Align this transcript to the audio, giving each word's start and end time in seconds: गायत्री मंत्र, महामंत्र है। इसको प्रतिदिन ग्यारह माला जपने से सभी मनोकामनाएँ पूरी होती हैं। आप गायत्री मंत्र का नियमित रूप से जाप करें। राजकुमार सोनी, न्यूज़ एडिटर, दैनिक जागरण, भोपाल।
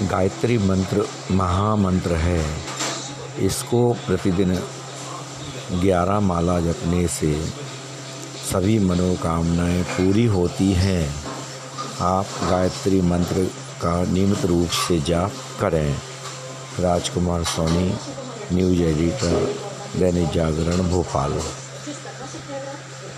गायत्री 0.00 0.58
मंत्र, 0.58 1.08
महामंत्र 1.30 2.12
है। 2.14 2.44
इसको 3.38 3.92
प्रतिदिन 3.92 4.54
ग्यारह 5.72 6.20
माला 6.20 6.60
जपने 6.60 7.08
से 7.08 7.46
सभी 8.52 8.78
मनोकामनाएँ 8.78 9.82
पूरी 9.82 10.26
होती 10.26 10.72
हैं। 10.72 11.14
आप 12.00 12.26
गायत्री 12.50 13.00
मंत्र 13.00 13.44
का 13.82 14.04
नियमित 14.04 14.44
रूप 14.44 14.68
से 14.68 15.00
जाप 15.00 15.32
करें। 15.60 15.96
राजकुमार 16.80 17.44
सोनी, 17.44 17.94
न्यूज़ 18.52 18.82
एडिटर, 18.82 19.54
दैनिक 19.96 20.30
जागरण, 20.30 20.88
भोपाल। 20.88 21.40